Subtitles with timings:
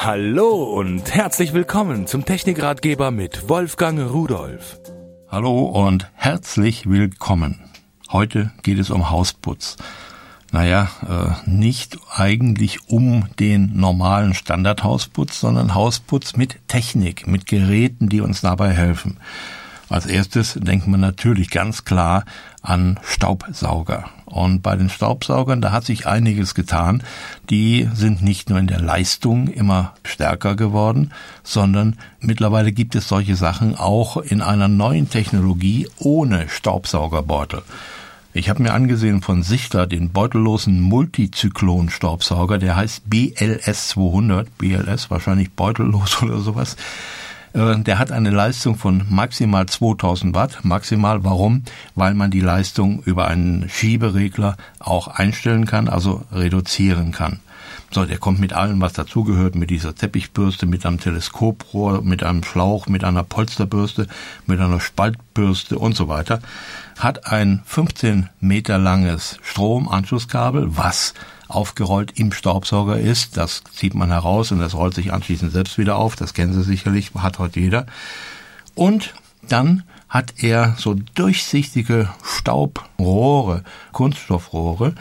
[0.00, 4.78] Hallo und herzlich willkommen zum Technikratgeber mit Wolfgang Rudolf.
[5.28, 7.58] Hallo und herzlich willkommen.
[8.12, 9.76] Heute geht es um Hausputz.
[10.52, 18.20] Naja, äh, nicht eigentlich um den normalen Standardhausputz, sondern Hausputz mit Technik, mit Geräten, die
[18.20, 19.18] uns dabei helfen.
[19.88, 22.24] Als erstes denkt man natürlich ganz klar
[22.60, 24.10] an Staubsauger.
[24.26, 27.02] Und bei den Staubsaugern, da hat sich einiges getan.
[27.48, 31.12] Die sind nicht nur in der Leistung immer stärker geworden,
[31.42, 37.62] sondern mittlerweile gibt es solche Sachen auch in einer neuen Technologie ohne Staubsaugerbeutel.
[38.34, 45.50] Ich habe mir angesehen von Sichtler den beutellosen Multizyklon-Staubsauger, der heißt BLS 200, BLS wahrscheinlich
[45.52, 46.76] beutellos oder sowas.
[47.52, 50.60] Äh, der hat eine Leistung von maximal 2000 Watt.
[50.62, 51.62] Maximal, warum?
[51.94, 57.40] Weil man die Leistung über einen Schieberegler auch einstellen kann, also reduzieren kann.
[57.90, 62.44] So, der kommt mit allem, was dazugehört, mit dieser Teppichbürste, mit einem Teleskoprohr, mit einem
[62.44, 64.08] Schlauch, mit einer Polsterbürste,
[64.46, 66.40] mit einer Spaltbürste und so weiter.
[66.98, 71.14] Hat ein 15 Meter langes Stromanschlusskabel, was
[71.48, 73.36] aufgerollt im Staubsauger ist.
[73.36, 76.16] Das zieht man heraus und das rollt sich anschließend selbst wieder auf.
[76.16, 77.86] Das kennen Sie sicherlich, hat heute jeder.
[78.74, 79.14] Und
[79.48, 84.94] dann hat er so durchsichtige Staubrohre, Kunststoffrohre.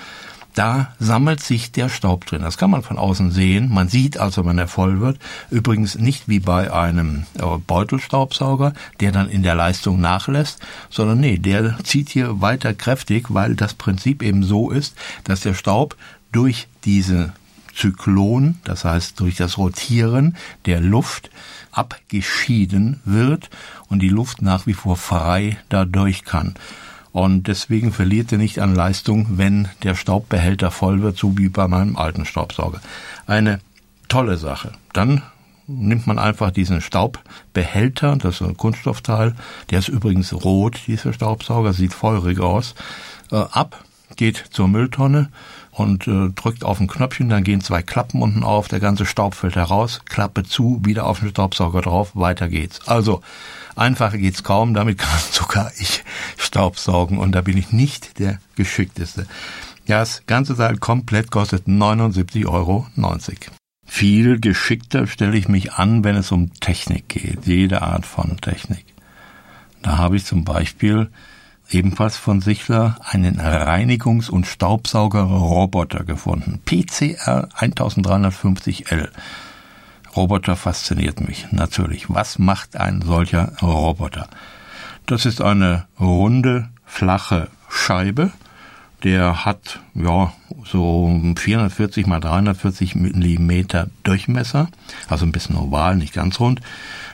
[0.58, 2.42] Da sammelt sich der Staub drin.
[2.42, 3.72] Das kann man von außen sehen.
[3.72, 5.20] Man sieht also, wenn er voll wird.
[5.52, 10.60] Übrigens nicht wie bei einem äh, Beutelstaubsauger, der dann in der Leistung nachlässt,
[10.90, 15.54] sondern nee, der zieht hier weiter kräftig, weil das Prinzip eben so ist, dass der
[15.54, 15.96] Staub
[16.32, 17.34] durch diese
[17.76, 21.30] Zyklon, das heißt durch das Rotieren der Luft,
[21.72, 23.50] abgeschieden wird
[23.88, 26.56] und die Luft nach wie vor frei dadurch kann.
[27.12, 31.68] Und deswegen verliert er nicht an Leistung, wenn der Staubbehälter voll wird, so wie bei
[31.68, 32.82] meinem alten Staubsauger.
[33.26, 33.60] Eine
[34.08, 34.74] tolle Sache.
[34.94, 35.22] Dann
[35.68, 39.36] nimmt man einfach diesen Staubbehälter, das ist ein Kunststoffteil,
[39.70, 42.76] der ist übrigens rot, dieser Staubsauger, sieht feurig aus,
[43.32, 43.84] äh, ab,
[44.18, 45.30] geht zur Mülltonne
[45.72, 49.36] und äh, drückt auf ein Knöpfchen, dann gehen zwei Klappen unten auf, der ganze Staub
[49.36, 52.88] fällt heraus, Klappe zu, wieder auf den Staubsauger drauf, weiter geht's.
[52.88, 53.22] Also
[53.76, 56.04] einfacher geht's kaum, damit kann sogar ich
[56.38, 59.28] Staubsaugen und da bin ich nicht der geschickteste.
[59.86, 62.88] Ja, das ganze Teil komplett kostet 79,90 Euro.
[63.86, 68.86] Viel geschickter stelle ich mich an, wenn es um Technik geht, jede Art von Technik.
[69.82, 71.10] Da habe ich zum Beispiel
[71.70, 76.62] ebenfalls von Sichler, einen Reinigungs- und Staubsaugerroboter gefunden.
[76.66, 79.10] PCR 1350L.
[80.16, 82.10] Roboter fasziniert mich natürlich.
[82.10, 84.28] Was macht ein solcher Roboter?
[85.06, 88.32] Das ist eine runde, flache Scheibe.
[89.04, 90.34] Der hat ja
[90.66, 94.70] so 440 mal 340 Millimeter Durchmesser,
[95.08, 96.62] also ein bisschen oval, nicht ganz rund,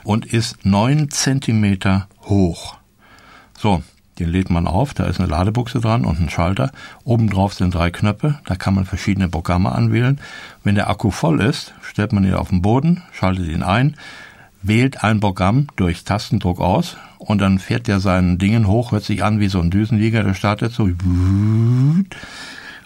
[0.06, 2.78] und ist neun Zentimeter hoch.
[3.60, 3.84] So,
[4.20, 6.72] den lädt man auf, da ist eine Ladebuchse dran und ein Schalter.
[7.04, 10.20] Obendrauf sind drei Knöpfe, da kann man verschiedene Programme anwählen.
[10.64, 13.96] Wenn der Akku voll ist, stellt man ihn auf den Boden, schaltet ihn ein,
[14.62, 19.24] wählt ein Programm durch Tastendruck aus und dann fährt der seinen Dingen hoch, hört sich
[19.24, 20.90] an wie so ein Düsenjäger, der startet so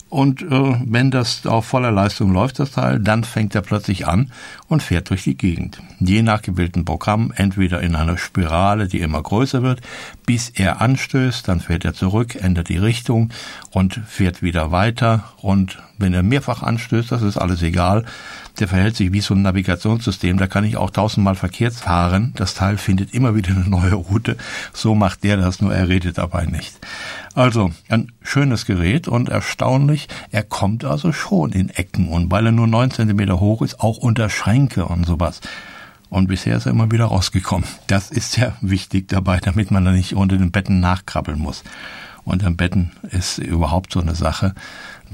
[0.10, 4.32] und äh, wenn das auf voller Leistung läuft, das Teil, dann fängt er plötzlich an
[4.68, 5.82] und fährt durch die Gegend.
[6.00, 9.82] Je nach gewählten Programm, entweder in einer Spirale, die immer größer wird,
[10.26, 13.32] bis er anstößt, dann fährt er zurück, ändert die Richtung
[13.72, 15.26] und fährt wieder weiter.
[15.42, 18.06] Und wenn er mehrfach anstößt, das ist alles egal,
[18.60, 20.38] der verhält sich wie so ein Navigationssystem.
[20.38, 22.34] Da kann ich auch tausendmal verkehrt fahren.
[22.36, 24.38] Das Teil findet immer wieder eine neue Route.
[24.74, 26.76] So macht der das, nur er redet dabei nicht.
[27.36, 32.52] Also ein schönes Gerät und erstaunlich, er kommt also schon in Ecken und weil er
[32.52, 35.42] nur neun Zentimeter hoch ist, auch unter Schränke und sowas.
[36.10, 37.68] Und bisher ist er immer wieder rausgekommen.
[37.88, 41.64] Das ist ja wichtig dabei, damit man da nicht unter den Betten nachkrabbeln muss.
[42.28, 44.54] Unter den Betten ist überhaupt so eine Sache.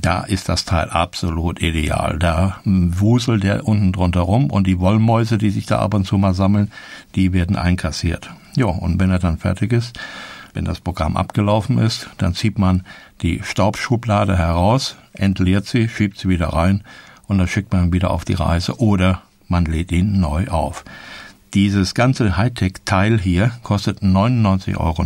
[0.02, 2.18] Da ist das Teil absolut ideal.
[2.18, 6.18] Da wuselt der unten drunter rum und die Wollmäuse, die sich da ab und zu
[6.18, 6.72] mal sammeln,
[7.14, 8.32] die werden einkassiert.
[8.56, 10.00] Ja, und wenn er dann fertig ist,
[10.56, 12.84] wenn das Programm abgelaufen ist, dann zieht man
[13.22, 16.84] die Staubschublade heraus, entleert sie, schiebt sie wieder rein
[17.28, 20.84] und dann schickt man wieder auf die Reise oder man lädt ihn neu auf.
[21.54, 25.04] Dieses ganze Hightech-Teil hier kostet 99,90 Euro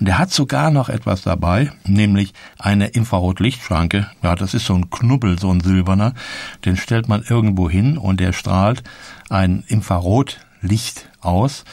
[0.00, 4.10] und er hat sogar noch etwas dabei, nämlich eine Infrarotlichtschranke.
[4.22, 6.14] Ja, das ist so ein Knubbel, so ein silberner.
[6.64, 8.82] Den stellt man irgendwo hin und der strahlt
[9.30, 11.64] ein Infrarotlicht aus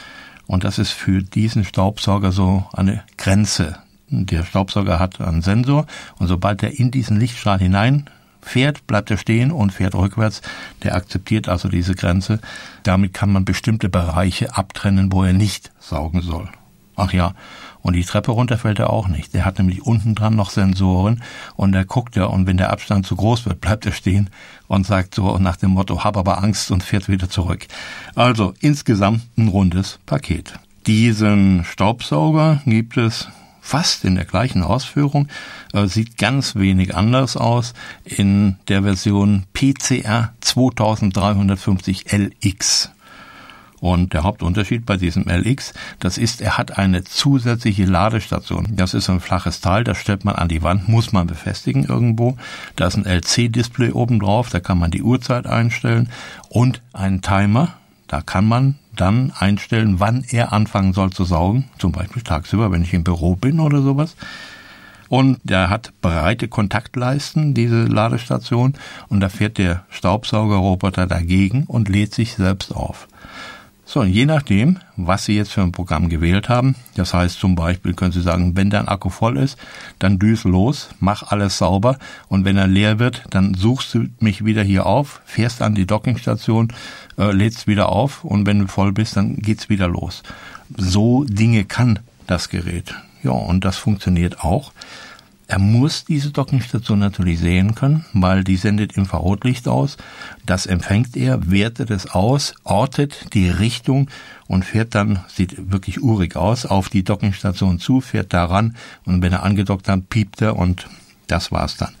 [0.46, 3.78] und das ist für diesen Staubsauger so eine Grenze.
[4.10, 5.86] Der Staubsauger hat einen Sensor
[6.18, 8.08] und sobald er in diesen Lichtstrahl hinein
[8.42, 10.42] fährt, bleibt er stehen und fährt rückwärts.
[10.82, 12.40] Der akzeptiert also diese Grenze.
[12.82, 16.48] Damit kann man bestimmte Bereiche abtrennen, wo er nicht saugen soll.
[16.94, 17.34] Ach ja,
[17.80, 19.32] und die Treppe runter fällt er auch nicht.
[19.34, 21.22] Der hat nämlich unten dran noch Sensoren
[21.56, 24.30] und da guckt er und wenn der Abstand zu groß wird, bleibt er stehen
[24.68, 27.66] und sagt so nach dem Motto, hab aber Angst und fährt wieder zurück.
[28.14, 30.54] Also insgesamt ein rundes Paket.
[30.86, 33.28] Diesen Staubsauger gibt es
[33.62, 35.28] fast in der gleichen Ausführung,
[35.72, 37.72] äh, sieht ganz wenig anders aus
[38.04, 42.90] in der Version PCR 2350 LX.
[43.80, 48.68] Und der Hauptunterschied bei diesem LX, das ist, er hat eine zusätzliche Ladestation.
[48.70, 52.36] Das ist ein flaches Teil, das stellt man an die Wand, muss man befestigen irgendwo.
[52.76, 56.08] Da ist ein LC-Display oben drauf, da kann man die Uhrzeit einstellen
[56.48, 57.74] und einen Timer.
[58.06, 62.82] Da kann man dann einstellen, wann er anfangen soll zu saugen, zum Beispiel tagsüber, wenn
[62.82, 64.16] ich im Büro bin oder sowas.
[65.08, 68.74] Und der hat breite Kontaktleisten, diese Ladestation,
[69.08, 73.08] und da fährt der Staubsaugerroboter dagegen und lädt sich selbst auf.
[73.92, 77.54] So, und je nachdem, was Sie jetzt für ein Programm gewählt haben, das heißt zum
[77.54, 79.58] Beispiel können Sie sagen, wenn dein Akku voll ist,
[79.98, 81.98] dann düse los, mach alles sauber
[82.28, 85.84] und wenn er leer wird, dann suchst du mich wieder hier auf, fährst an die
[85.84, 86.72] Dockingstation,
[87.18, 90.22] äh, lädst wieder auf und wenn du voll bist, dann geht's wieder los.
[90.74, 92.94] So Dinge kann das Gerät.
[93.22, 94.72] Ja, und das funktioniert auch.
[95.48, 99.96] Er muss diese Dockingstation natürlich sehen können, weil die sendet Infrarotlicht aus.
[100.46, 104.08] Das empfängt er, wertet es aus, ortet die Richtung
[104.46, 109.32] und fährt dann, sieht wirklich urig aus, auf die Dockingstation zu, fährt daran und wenn
[109.32, 110.88] er angedockt hat, piept er und
[111.26, 111.92] das war's dann.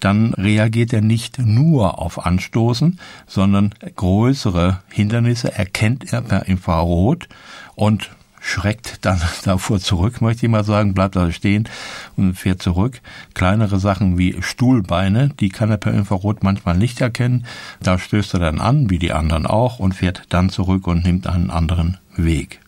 [0.00, 7.28] dann reagiert er nicht nur auf Anstoßen, sondern größere Hindernisse erkennt er per Infrarot
[7.74, 8.10] und
[8.44, 11.68] schreckt dann davor zurück, möchte ich mal sagen, bleibt also stehen
[12.16, 13.00] und fährt zurück.
[13.32, 17.46] Kleinere Sachen wie Stuhlbeine, die kann er per Infrarot manchmal nicht erkennen.
[17.82, 21.26] Da stößt er dann an, wie die anderen auch, und fährt dann zurück und nimmt
[21.26, 22.60] einen anderen Weg.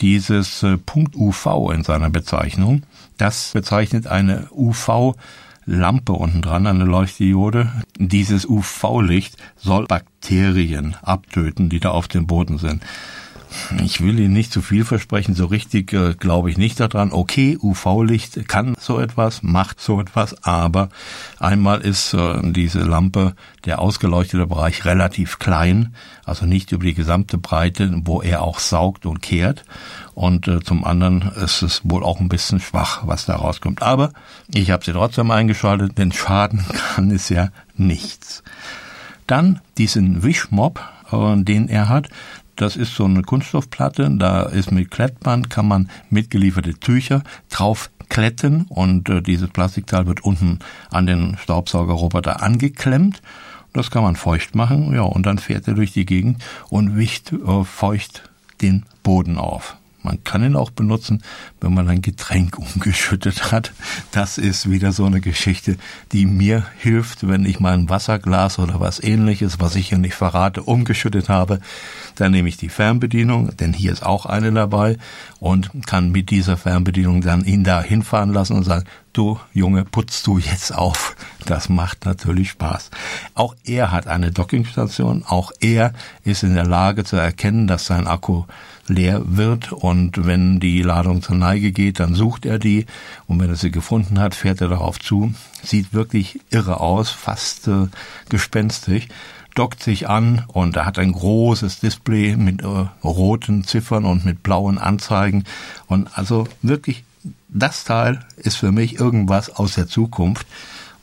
[0.00, 2.82] Dieses äh, Punkt UV in seiner Bezeichnung,
[3.16, 5.14] das bezeichnet eine UV
[5.66, 7.72] Lampe unten dran, eine Leuchtdiode.
[7.98, 12.82] Dieses UV-Licht soll Bakterien abtöten, die da auf dem Boden sind.
[13.82, 17.12] Ich will Ihnen nicht zu viel versprechen, so richtig äh, glaube ich nicht daran.
[17.12, 20.88] Okay, UV-Licht kann so etwas, macht so etwas, aber
[21.38, 23.34] einmal ist äh, diese Lampe,
[23.64, 25.94] der ausgeleuchtete Bereich relativ klein,
[26.24, 29.64] also nicht über die gesamte Breite, wo er auch saugt und kehrt.
[30.14, 33.82] Und äh, zum anderen ist es wohl auch ein bisschen schwach, was da rauskommt.
[33.82, 34.10] Aber
[34.52, 38.42] ich habe sie trotzdem eingeschaltet, denn Schaden kann es ja nichts.
[39.26, 40.80] Dann diesen Wischmob,
[41.10, 42.08] äh, den er hat,
[42.56, 48.66] das ist so eine Kunststoffplatte, da ist mit Klettband, kann man mitgelieferte Tücher drauf kletten
[48.68, 50.58] und äh, dieses Plastikteil wird unten
[50.90, 53.22] an den Staubsaugerroboter angeklemmt.
[53.72, 57.32] Das kann man feucht machen, ja, und dann fährt er durch die Gegend und wicht
[57.32, 58.30] äh, feucht
[58.62, 59.76] den Boden auf.
[60.04, 61.22] Man kann ihn auch benutzen,
[61.60, 63.72] wenn man ein Getränk umgeschüttet hat.
[64.12, 65.76] Das ist wieder so eine Geschichte,
[66.12, 70.14] die mir hilft, wenn ich mal ein Wasserglas oder was ähnliches, was ich hier nicht
[70.14, 71.60] verrate, umgeschüttet habe.
[72.16, 74.98] Dann nehme ich die Fernbedienung, denn hier ist auch eine dabei
[75.40, 78.84] und kann mit dieser Fernbedienung dann ihn da hinfahren lassen und sagen,
[79.16, 81.16] du Junge, putzt du jetzt auf.
[81.46, 82.90] Das macht natürlich Spaß.
[83.34, 85.92] Auch er hat eine Dockingstation, auch er
[86.24, 88.44] ist in der Lage zu erkennen, dass sein Akku
[88.86, 92.86] leer wird und wenn die Ladung zur Neige geht, dann sucht er die
[93.26, 95.34] und wenn er sie gefunden hat, fährt er darauf zu.
[95.62, 97.88] Sieht wirklich irre aus, fast äh,
[98.28, 99.08] gespenstig.
[99.54, 104.42] dockt sich an und er hat ein großes Display mit äh, roten Ziffern und mit
[104.42, 105.44] blauen Anzeigen.
[105.86, 107.04] Und also wirklich,
[107.48, 110.46] das Teil ist für mich irgendwas aus der Zukunft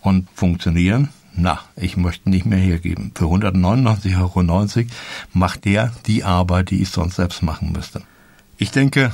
[0.02, 1.10] und funktionieren.
[1.34, 3.12] Na, ich möchte nicht mehr hergeben.
[3.16, 4.90] Für 199,90 Euro
[5.34, 8.02] macht der die Arbeit, die ich sonst selbst machen müsste.
[8.58, 9.12] Ich denke,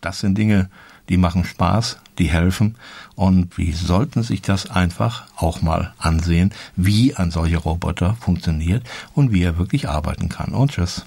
[0.00, 0.68] das sind Dinge,
[1.08, 2.76] die machen Spaß, die helfen
[3.14, 9.32] und wir sollten sich das einfach auch mal ansehen, wie ein solcher Roboter funktioniert und
[9.32, 10.52] wie er wirklich arbeiten kann.
[10.52, 11.06] Und tschüss.